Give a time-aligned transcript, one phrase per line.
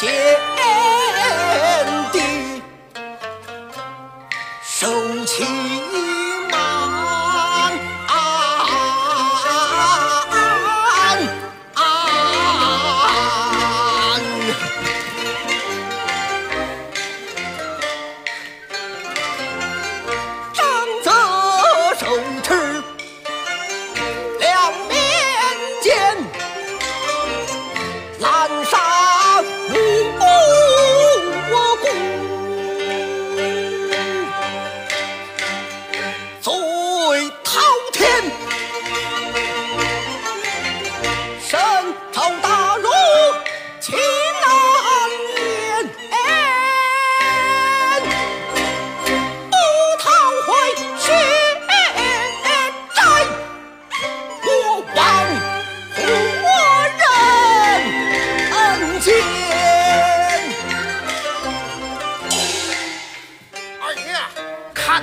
[0.00, 0.06] 谢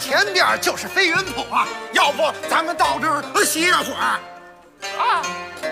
[0.00, 4.18] 前边就是飞云浦啊，要不咱们到这儿歇会儿
[4.98, 5.22] 啊？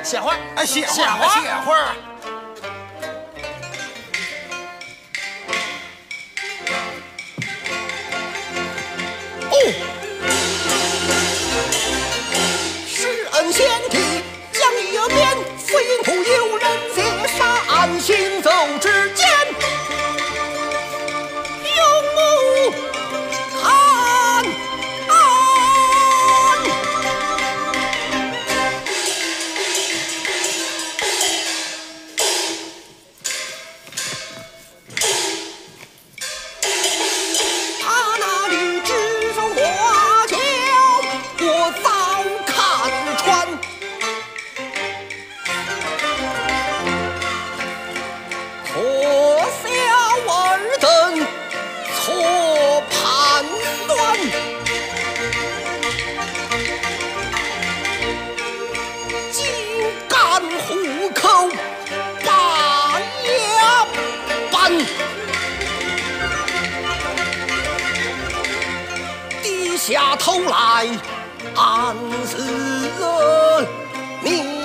[0.05, 1.87] 歇会儿，歇会儿，歇会儿。
[69.89, 70.87] 下头来
[71.57, 71.97] 暗
[72.27, 72.37] 示
[74.23, 74.58] 你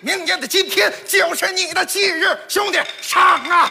[0.00, 3.70] 明年的今天就是你的忌日兄弟上啊！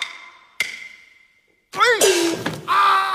[1.71, 1.81] 呸
[2.65, 3.08] 啊！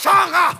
[0.00, 0.59] 上啊！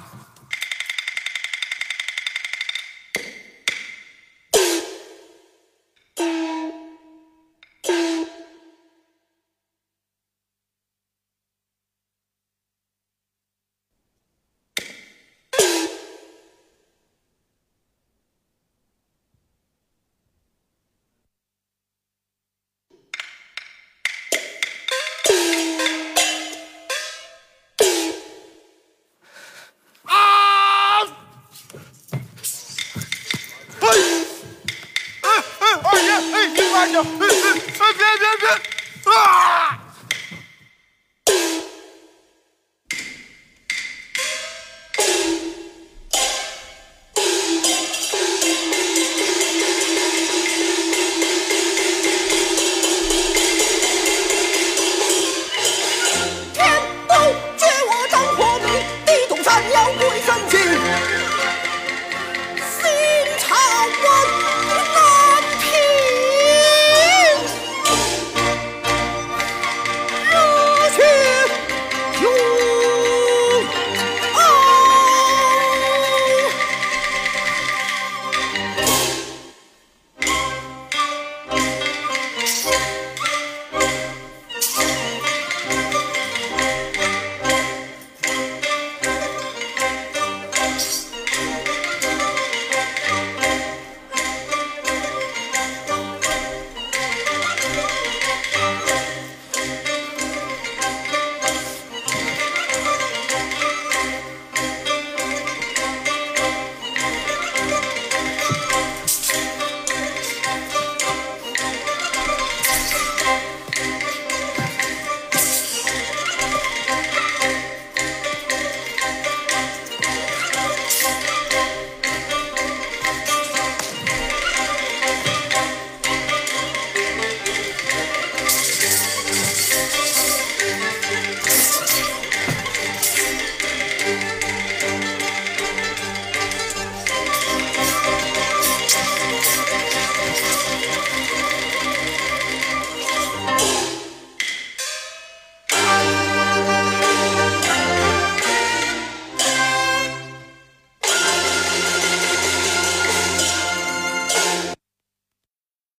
[37.00, 39.59] Öp öp öp öp.